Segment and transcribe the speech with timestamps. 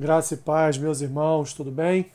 [0.00, 2.06] Graça e paz, meus irmãos, tudo bem?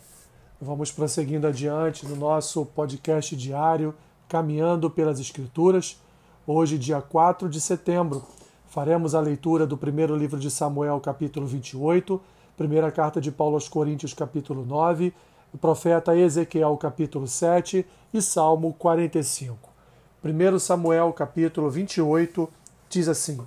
[0.62, 3.94] Vamos prosseguindo adiante no nosso podcast diário,
[4.30, 6.00] Caminhando pelas Escrituras.
[6.48, 8.24] Hoje, dia 4 de setembro,
[8.68, 12.22] faremos a leitura do primeiro livro de Samuel, capítulo 28,
[12.56, 15.14] primeira carta de Paulo aos Coríntios, capítulo 9,
[15.54, 19.60] o profeta Ezequiel, capítulo 7 e Salmo 45.
[20.24, 22.50] 1 Samuel, capítulo 28,
[22.88, 23.42] diz assim: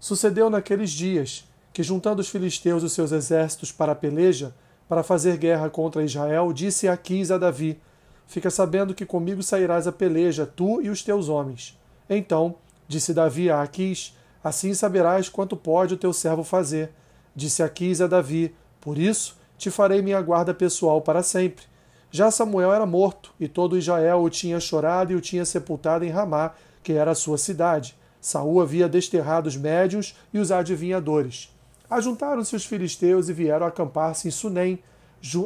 [0.00, 4.54] Sucedeu naqueles dias que, juntando os filisteus os seus exércitos para a peleja,
[4.88, 7.80] para fazer guerra contra Israel, disse Aquis a Davi:
[8.28, 11.76] Fica sabendo que comigo sairás a peleja, tu e os teus homens.
[12.08, 12.54] Então
[12.86, 16.92] disse Davi a Aquis: Assim saberás quanto pode o teu servo fazer.
[17.34, 21.64] Disse Aquis a Davi: Por isso te farei minha guarda pessoal para sempre.
[22.08, 26.10] Já Samuel era morto, e todo Israel o tinha chorado e o tinha sepultado em
[26.10, 26.52] Ramá,
[26.84, 27.96] que era a sua cidade.
[28.20, 31.52] Saul havia desterrado os médios e os adivinhadores.
[31.94, 34.80] Ajuntaram-se os filisteus e vieram acampar-se em Sunem.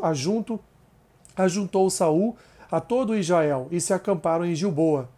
[0.03, 0.59] Ajunto,
[1.37, 2.39] ajuntou Saul
[2.71, 5.11] a todo Israel e se acamparam em Gilboa.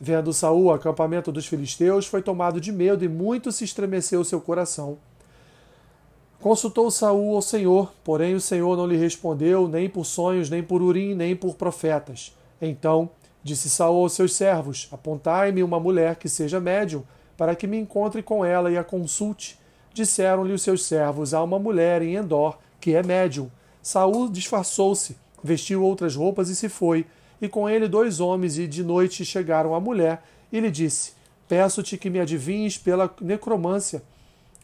[0.00, 4.40] Vendo Saul o acampamento dos filisteus, foi tomado de medo e muito se estremeceu seu
[4.40, 4.96] coração.
[6.40, 10.82] Consultou Saul ao Senhor, porém o Senhor não lhe respondeu, nem por sonhos, nem por
[10.82, 12.32] urim, nem por profetas.
[12.62, 13.10] Então
[13.42, 17.02] disse Saul aos seus servos: Apontai-me uma mulher que seja médium,
[17.36, 19.58] para que me encontre com ela e a consulte.
[19.96, 23.50] Disseram-lhe os seus servos: Há uma mulher em Endor, que é médium.
[23.80, 27.06] Saul disfarçou-se, vestiu outras roupas e se foi.
[27.40, 31.14] E com ele dois homens, e de noite chegaram a mulher, e lhe disse:
[31.48, 34.02] Peço-te que me adivinhes pela necromância,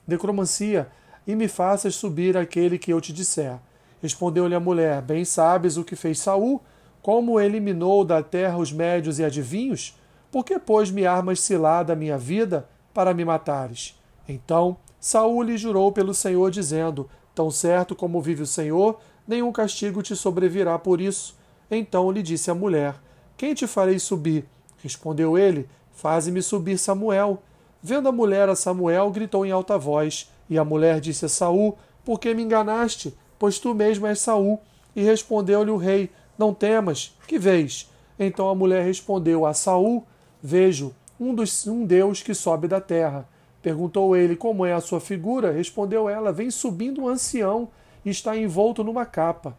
[0.07, 0.89] necromancia,
[1.27, 3.57] e me faças subir aquele que eu te disser.
[4.03, 6.61] Respondeu-lhe a mulher: Bem sabes o que fez Saul,
[7.01, 9.99] como eliminou da terra os médios e adivinhos?
[10.31, 13.99] Por que, pois, me armas cilada a minha vida para me matares?
[14.29, 20.01] Então Saul lhe jurou pelo Senhor, dizendo: Tão certo como vive o Senhor, nenhum castigo
[20.01, 21.37] te sobrevirá por isso.
[21.69, 22.95] Então lhe disse a mulher:
[23.37, 24.45] Quem te farei subir?
[24.81, 27.43] Respondeu ele: Faze-me subir Samuel.
[27.83, 31.77] Vendo a mulher a Samuel, gritou em alta voz, e a mulher disse a Saul:
[32.05, 33.13] Por que me enganaste?
[33.41, 34.61] Pois tu mesmo és Saul.
[34.95, 37.91] E respondeu-lhe o rei: Não temas, que vês?
[38.17, 40.07] Então a mulher respondeu a Saul:
[40.41, 43.29] Vejo um, dos, um Deus que sobe da terra.
[43.63, 45.53] Perguntou ele como é a sua figura.
[45.53, 47.69] Respondeu ela: Vem subindo um ancião
[48.05, 49.57] e está envolto numa capa.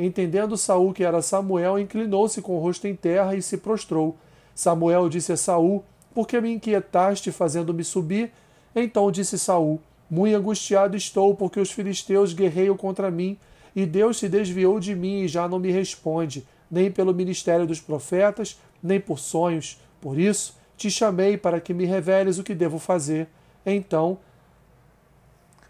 [0.00, 4.16] Entendendo Saul que era Samuel, inclinou-se com o rosto em terra e se prostrou.
[4.54, 5.82] Samuel disse a Saul:
[6.14, 8.32] Por que me inquietaste fazendo-me subir?
[8.74, 9.80] Então disse Saul:
[10.10, 13.38] Muito angustiado estou, porque os filisteus guerreiam contra mim,
[13.74, 17.80] e Deus se desviou de mim e já não me responde, nem pelo ministério dos
[17.80, 19.80] profetas, nem por sonhos.
[20.00, 23.28] Por isso te chamei para que me reveles o que devo fazer.
[23.74, 24.18] Então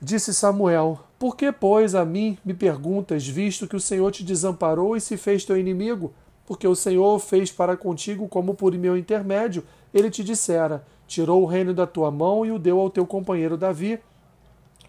[0.01, 4.97] disse Samuel: Por que, pois, a mim me perguntas, visto que o Senhor te desamparou
[4.97, 6.13] e se fez teu inimigo?
[6.47, 9.65] Porque o Senhor fez para contigo como por meu intermédio.
[9.93, 13.57] Ele te dissera: Tirou o reino da tua mão e o deu ao teu companheiro
[13.57, 13.99] Davi.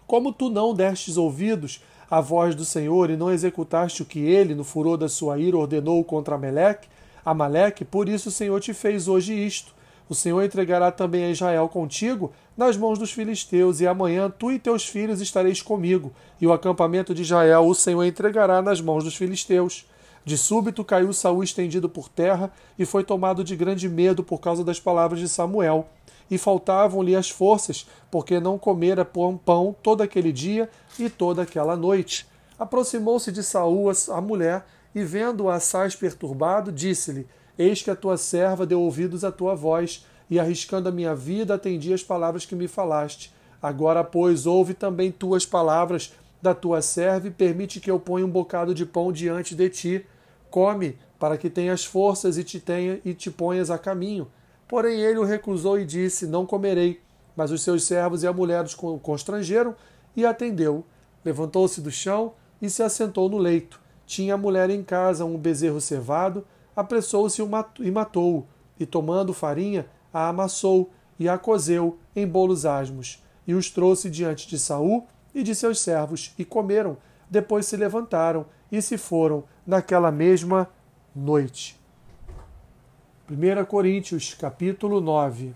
[0.06, 4.54] Como tu não destes ouvidos à voz do Senhor e não executaste o que ele,
[4.54, 6.88] no furor da sua ira, ordenou contra Amaleque,
[7.24, 9.72] Amaleque, por isso o Senhor te fez hoje isto.
[10.10, 14.58] O Senhor entregará também a Israel contigo nas mãos dos filisteus, e amanhã tu e
[14.58, 19.14] teus filhos estareis comigo, e o acampamento de Israel o Senhor entregará nas mãos dos
[19.14, 19.86] filisteus.
[20.24, 24.64] De súbito caiu Saul estendido por terra, e foi tomado de grande medo por causa
[24.64, 25.86] das palavras de Samuel.
[26.28, 30.68] E faltavam-lhe as forças, porque não comera pão todo aquele dia
[30.98, 32.26] e toda aquela noite.
[32.58, 37.28] Aproximou-se de Saul a mulher, e vendo-o assaz perturbado, disse-lhe:
[37.58, 41.54] Eis que a tua serva deu ouvidos à tua voz, e arriscando a minha vida,
[41.54, 43.34] atendi as palavras que me falaste.
[43.60, 48.30] Agora, pois, ouve também tuas palavras da tua serva e permite que eu ponha um
[48.30, 50.06] bocado de pão diante de ti.
[50.48, 54.30] Come, para que tenhas forças e te tenha e te ponhas a caminho.
[54.66, 57.00] Porém ele o recusou e disse: Não comerei.
[57.36, 59.74] Mas os seus servos e a mulher os constrangeram
[60.16, 60.84] e atendeu.
[61.24, 62.32] Levantou-se do chão
[62.62, 63.80] e se assentou no leito.
[64.06, 66.44] Tinha a mulher em casa um bezerro cevado
[66.80, 67.40] apressou-se
[67.80, 68.46] e matou-o,
[68.78, 74.48] e tomando farinha, a amassou e a cozeu em bolos asmos, e os trouxe diante
[74.48, 76.96] de Saul e de seus servos, e comeram.
[77.28, 80.68] Depois se levantaram e se foram naquela mesma
[81.14, 81.78] noite.
[83.30, 85.54] 1 Coríntios, capítulo 9.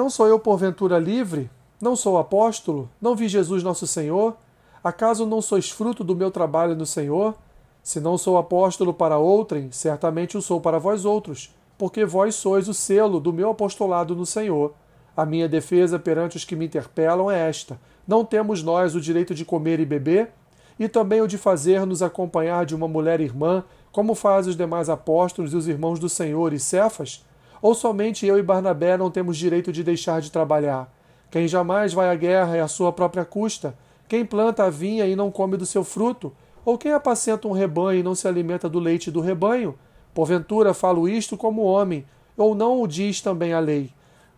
[0.00, 1.50] Não sou eu porventura livre?
[1.78, 2.88] Não sou apóstolo?
[3.02, 4.34] Não vi Jesus nosso Senhor?
[4.82, 7.34] Acaso não sois fruto do meu trabalho no Senhor?
[7.82, 12.66] Se não sou apóstolo para outrem, certamente o sou para vós outros, porque vós sois
[12.66, 14.72] o selo do meu apostolado no Senhor.
[15.14, 19.34] A minha defesa perante os que me interpelam é esta: não temos nós o direito
[19.34, 20.30] de comer e beber?
[20.78, 23.62] E também o de fazer-nos acompanhar de uma mulher irmã,
[23.92, 27.22] como fazem os demais apóstolos e os irmãos do Senhor e Cefas?
[27.62, 30.92] Ou somente eu e Barnabé não temos direito de deixar de trabalhar?
[31.30, 33.74] Quem jamais vai à guerra é a sua própria custa.
[34.08, 36.32] Quem planta a vinha e não come do seu fruto?
[36.64, 39.78] Ou quem apacenta um rebanho e não se alimenta do leite do rebanho?
[40.12, 42.04] Porventura falo isto como homem,
[42.36, 43.90] ou não o diz também a lei?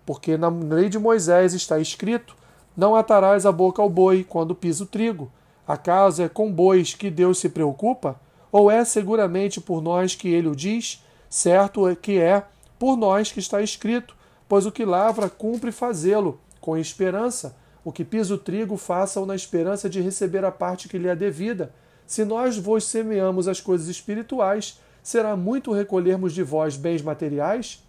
[0.04, 2.36] Porque na lei de Moisés está escrito:
[2.76, 5.30] Não atarás a boca ao boi quando pisa o trigo.
[5.66, 8.20] Acaso é com bois que Deus se preocupa?
[8.50, 11.02] Ou é seguramente por nós que ele o diz?
[11.30, 12.44] Certo é que é
[12.82, 14.16] por nós que está escrito,
[14.48, 17.54] pois o que lavra cumpre fazê-lo, com esperança.
[17.84, 21.14] O que pisa o trigo, faça-o na esperança de receber a parte que lhe é
[21.14, 21.72] devida.
[22.08, 27.86] Se nós vos semeamos as coisas espirituais, será muito recolhermos de vós bens materiais?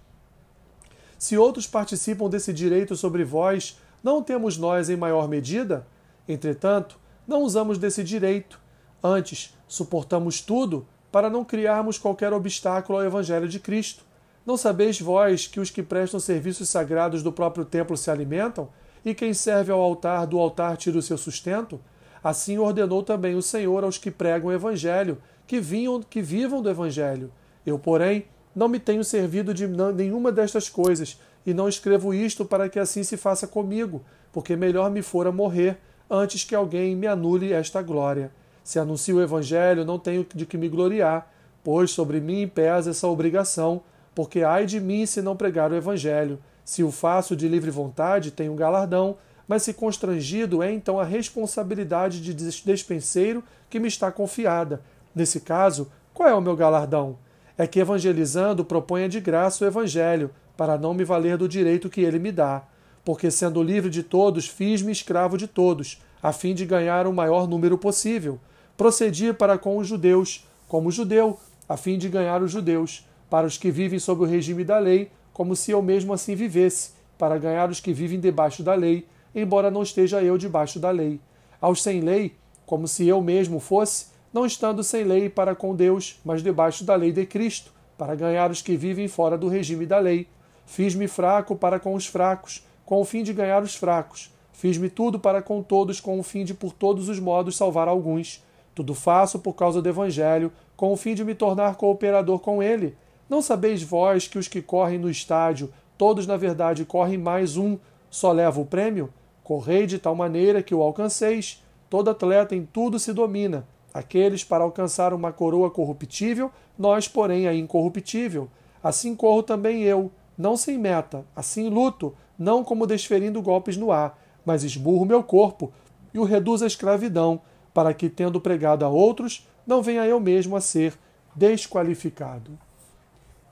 [1.17, 5.87] Se outros participam desse direito sobre vós, não temos nós em maior medida?
[6.29, 8.61] Entretanto, não usamos desse direito.
[9.03, 14.12] Antes, suportamos tudo para não criarmos qualquer obstáculo ao Evangelho de Cristo.
[14.45, 18.69] Não sabeis vós que os que prestam serviços sagrados do próprio templo se alimentam,
[19.05, 21.79] e quem serve ao altar do altar tira o seu sustento?
[22.23, 26.69] Assim ordenou também o Senhor aos que pregam o Evangelho, que, vinham, que vivam do
[26.69, 27.31] Evangelho.
[27.65, 28.25] Eu, porém,
[28.55, 33.03] não me tenho servido de nenhuma destas coisas, e não escrevo isto para que assim
[33.03, 35.77] se faça comigo, porque melhor me fora morrer
[36.09, 38.31] antes que alguém me anule esta glória.
[38.63, 41.29] Se anuncio o Evangelho, não tenho de que me gloriar,
[41.63, 43.81] pois sobre mim pesa essa obrigação,
[44.15, 46.39] porque ai de mim se não pregar o Evangelho.
[46.63, 49.17] Se o faço de livre vontade, tenho galardão,
[49.47, 54.81] mas se constrangido, é então a responsabilidade de despenseiro que me está confiada.
[55.13, 57.17] Nesse caso, qual é o meu galardão?
[57.57, 62.01] É que evangelizando proponha de graça o Evangelho, para não me valer do direito que
[62.01, 62.63] ele me dá.
[63.03, 67.47] Porque, sendo livre de todos, fiz-me escravo de todos, a fim de ganhar o maior
[67.47, 68.39] número possível.
[68.77, 71.37] Procedi para com os judeus, como judeu,
[71.67, 75.11] a fim de ganhar os judeus para os que vivem sob o regime da lei,
[75.33, 79.71] como se eu mesmo assim vivesse, para ganhar os que vivem debaixo da lei, embora
[79.71, 81.19] não esteja eu debaixo da lei.
[81.59, 82.35] Aos sem lei,
[82.65, 86.95] como se eu mesmo fosse, não estando sem lei para com Deus, mas debaixo da
[86.95, 90.27] lei de Cristo, para ganhar os que vivem fora do regime da lei.
[90.65, 94.31] Fiz-me fraco para com os fracos, com o fim de ganhar os fracos.
[94.51, 98.43] Fiz-me tudo para com todos, com o fim de por todos os modos salvar alguns.
[98.73, 102.95] Tudo faço por causa do Evangelho, com o fim de me tornar cooperador com ele
[103.29, 107.77] não sabeis vós que os que correm no estádio, todos na verdade correm mais um,
[108.09, 109.11] só leva o prêmio?
[109.43, 111.63] Correi de tal maneira que o alcanceis.
[111.89, 113.67] Todo atleta em tudo se domina.
[113.93, 118.49] Aqueles para alcançar uma coroa corruptível, nós, porém, a incorruptível.
[118.81, 124.19] Assim corro também eu, não sem meta, assim luto, não como desferindo golpes no ar,
[124.45, 125.71] mas esburro meu corpo
[126.13, 127.41] e o reduzo à escravidão,
[127.73, 130.97] para que, tendo pregado a outros, não venha eu mesmo a ser
[131.35, 132.57] desqualificado.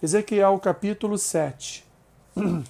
[0.03, 1.86] Ezequiel capítulo 7.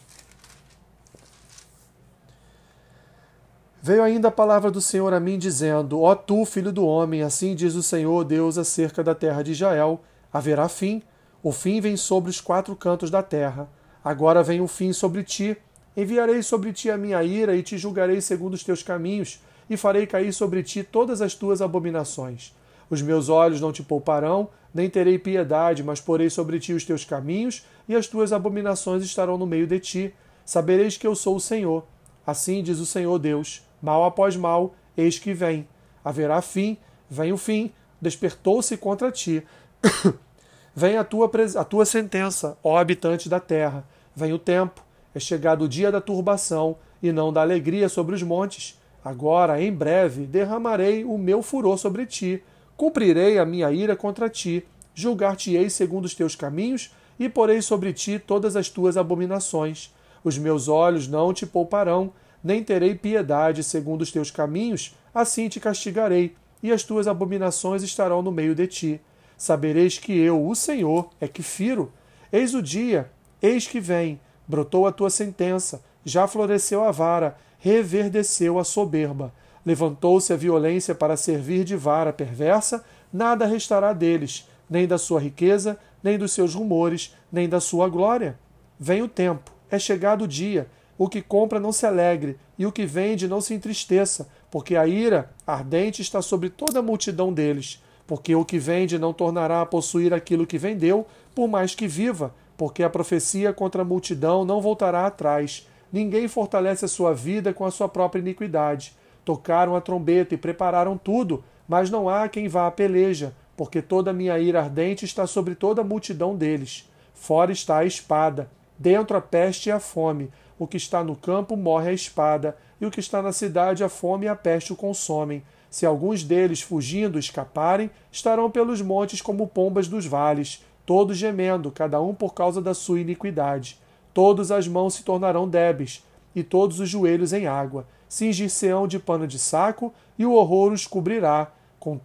[3.81, 7.56] Veio ainda a palavra do Senhor a mim, dizendo: Ó tu, filho do homem, assim
[7.56, 10.01] diz o Senhor Deus acerca da terra de Israel:
[10.33, 11.01] haverá fim.
[11.42, 13.70] O fim vem sobre os quatro cantos da terra.
[14.03, 15.56] Agora vem o fim sobre ti.
[15.96, 20.06] Enviarei sobre ti a minha ira e te julgarei segundo os teus caminhos, e farei
[20.06, 22.53] cair sobre ti todas as tuas abominações.
[22.91, 27.05] Os meus olhos não te pouparão, nem terei piedade, mas porei sobre ti os teus
[27.05, 30.13] caminhos, e as tuas abominações estarão no meio de ti.
[30.43, 31.86] Sabereis que eu sou o Senhor.
[32.27, 35.65] Assim diz o Senhor Deus: mal após mal, eis que vem.
[36.03, 36.77] Haverá fim,
[37.10, 37.71] vem o fim,
[38.01, 39.41] despertou-se contra ti.
[40.75, 43.86] vem a tua, a tua sentença, ó habitante da terra.
[44.13, 44.83] Vem o tempo,
[45.15, 48.77] é chegado o dia da turbação, e não da alegria sobre os montes.
[49.03, 52.43] Agora, em breve, derramarei o meu furor sobre ti
[52.82, 58.18] Cumprirei a minha ira contra ti, julgar-te-ei segundo os teus caminhos, e porei sobre ti
[58.18, 59.94] todas as tuas abominações.
[60.24, 62.12] Os meus olhos não te pouparão,
[62.44, 66.34] nem terei piedade segundo os teus caminhos, assim te castigarei,
[66.64, 69.02] e as tuas abominações estarão no meio de ti.
[69.38, 71.94] Sabereis que eu, o Senhor, é que firo.
[72.34, 73.12] Eis o dia,
[73.44, 79.32] eis que vem, brotou a tua sentença, já floresceu a vara, reverdeceu a soberba.
[79.65, 85.77] Levantou-se a violência para servir de vara perversa, nada restará deles, nem da sua riqueza,
[86.01, 88.38] nem dos seus rumores, nem da sua glória.
[88.80, 90.68] Vem o tempo, é chegado o dia.
[90.98, 94.86] O que compra não se alegre, e o que vende não se entristeça, porque a
[94.88, 97.82] ira ardente está sobre toda a multidão deles.
[98.12, 102.36] porque o que vende não tornará a possuir aquilo que vendeu, por mais que viva,
[102.58, 105.65] porque a profecia contra a multidão não voltará atrás.
[105.94, 108.94] Ninguém fortalece a sua vida com a sua própria iniquidade.
[109.24, 114.12] Tocaram a trombeta e prepararam tudo, mas não há quem vá à peleja, porque toda
[114.12, 116.90] a minha ira ardente está sobre toda a multidão deles.
[117.13, 120.32] Fora está a espada, dentro a peste e a fome.
[120.58, 123.90] O que está no campo morre a espada, e o que está na cidade a
[123.90, 125.44] fome e a peste o consomem.
[125.70, 132.01] Se alguns deles, fugindo, escaparem, estarão pelos montes como pombas dos vales todos gemendo, cada
[132.01, 133.80] um por causa da sua iniquidade.
[134.13, 137.88] Todas as mãos se tornarão débeis, e todos os joelhos em água.
[138.12, 141.50] Cingir-se-ão de pano de saco, e o horror os cobrirá.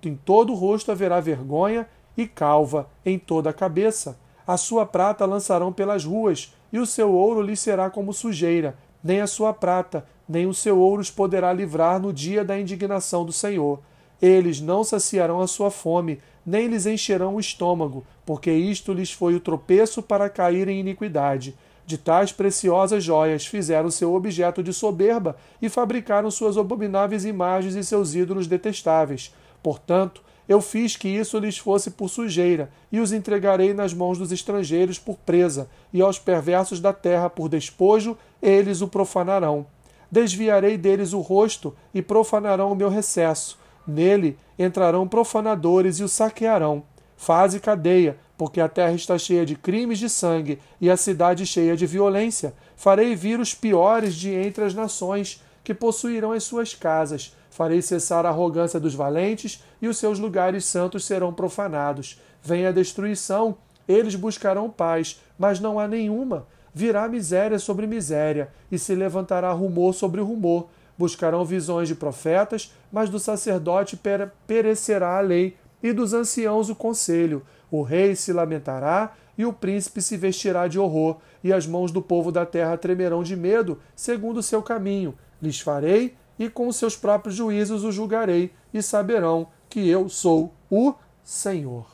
[0.05, 1.85] Em todo o rosto haverá vergonha,
[2.17, 4.17] e calva em toda a cabeça.
[4.47, 8.79] A sua prata lançarão pelas ruas, e o seu ouro lhe será como sujeira.
[9.03, 13.25] Nem a sua prata, nem o seu ouro os poderá livrar no dia da indignação
[13.25, 13.81] do Senhor.
[14.23, 19.35] Eles não saciarão a sua fome, nem lhes encherão o estômago, porque isto lhes foi
[19.35, 21.57] o tropeço para cair em iniquidade.
[21.87, 27.85] De tais preciosas joias fizeram seu objeto de soberba e fabricaram suas abomináveis imagens e
[27.85, 29.33] seus ídolos detestáveis.
[29.63, 34.31] Portanto, eu fiz que isso lhes fosse por sujeira, e os entregarei nas mãos dos
[34.31, 39.67] estrangeiros por presa, e aos perversos da terra por despojo, eles o profanarão.
[40.11, 46.83] Desviarei deles o rosto e profanarão o meu recesso Nele entrarão profanadores e o saquearão.
[47.17, 51.77] Faze cadeia, porque a terra está cheia de crimes de sangue e a cidade cheia
[51.77, 52.55] de violência.
[52.77, 57.35] Farei vir os piores de entre as nações, que possuirão as suas casas.
[57.51, 62.21] Farei cessar a arrogância dos valentes e os seus lugares santos serão profanados.
[62.43, 63.57] Vem a destruição,
[63.89, 66.47] eles buscarão paz, mas não há nenhuma.
[66.75, 73.11] Virá miséria sobre miséria, e se levantará rumor sobre rumor Buscarão visões de profetas, mas
[73.11, 74.01] do sacerdote
[74.47, 77.43] perecerá a lei, e dos anciãos o conselho.
[77.71, 82.01] O rei se lamentará, e o príncipe se vestirá de horror, e as mãos do
[82.01, 85.15] povo da terra tremerão de medo, segundo o seu caminho.
[85.41, 90.95] Lhes farei, e com seus próprios juízos o julgarei, e saberão que eu sou o
[91.23, 91.87] Senhor.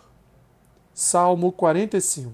[0.94, 2.32] Salmo 45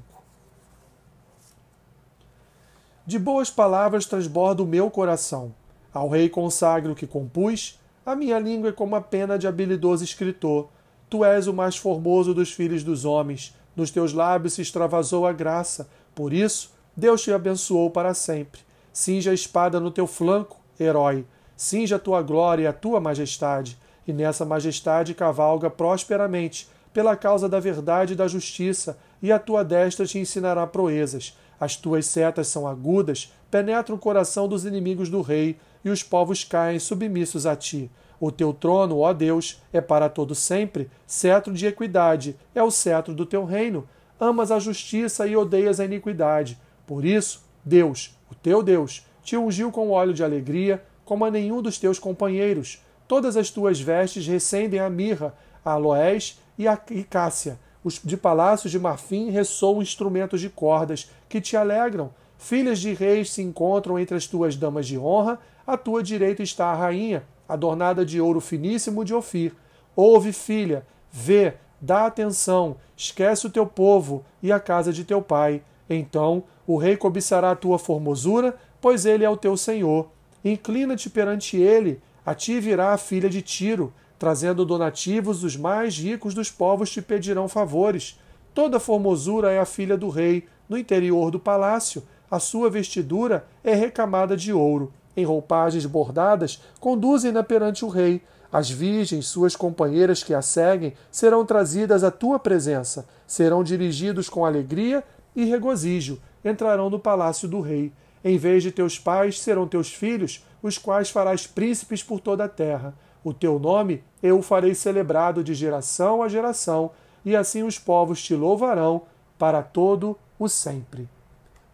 [3.07, 5.55] De boas palavras transborda o meu coração
[5.93, 10.69] ao rei consagro que compus, a minha língua é como a pena de habilidoso escritor.
[11.09, 15.33] Tu és o mais formoso dos filhos dos homens, nos teus lábios se extravasou a
[15.33, 15.89] graça.
[16.15, 18.61] Por isso, Deus te abençoou para sempre.
[18.93, 21.25] Cinja a espada no teu flanco, herói.
[21.57, 23.79] Cinja a tua glória e a tua majestade.
[24.07, 29.63] E nessa majestade cavalga prosperamente, pela causa da verdade e da justiça, e a tua
[29.65, 31.37] destra te ensinará proezas.
[31.61, 36.45] As tuas setas são agudas, penetram o coração dos inimigos do rei e os povos
[36.45, 37.91] caem submissos a ti.
[38.21, 43.15] O teu trono, ó Deus, é para todo sempre, cetro de equidade, é o cetro
[43.15, 43.89] do teu reino.
[44.19, 46.59] Amas a justiça e odeias a iniquidade.
[46.87, 51.63] Por isso, Deus, o teu Deus, te ungiu com óleo de alegria, como a nenhum
[51.63, 52.83] dos teus companheiros.
[53.07, 55.35] Todas as tuas vestes recendem a mirra,
[55.65, 57.59] a aloés e a cássia.
[57.85, 62.11] Os de palácios de marfim ressoam instrumentos de cordas que te alegram.
[62.37, 66.67] Filhas de reis se encontram entre as tuas damas de honra, à tua direita está
[66.67, 69.55] a rainha, adornada de ouro finíssimo de Ofir.
[69.97, 75.63] Ouve, filha, vê, dá atenção, esquece o teu povo e a casa de teu pai.
[75.89, 80.09] Então o rei cobiçará a tua formosura, pois ele é o teu senhor.
[80.45, 86.35] Inclina-te perante ele, a ti virá a filha de Tiro, trazendo donativos, os mais ricos
[86.35, 88.21] dos povos te pedirão favores.
[88.53, 93.75] Toda formosura é a filha do rei, no interior do palácio a sua vestidura é
[93.75, 94.93] recamada de ouro.
[95.19, 98.23] Em roupagens bordadas, conduzem-na perante o rei.
[98.53, 104.47] As virgens, suas companheiras que a seguem, serão trazidas à tua presença, serão dirigidos com
[104.47, 105.03] alegria
[105.35, 107.93] e regozijo, entrarão no palácio do rei.
[108.25, 112.49] Em vez de teus pais, serão teus filhos, os quais farás príncipes por toda a
[112.49, 112.95] terra.
[113.25, 116.93] O teu nome eu farei celebrado de geração a geração,
[117.25, 119.03] e assim os povos te louvarão
[119.37, 121.09] para todo o sempre.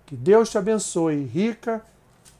[0.06, 1.84] Que Deus te abençoe rica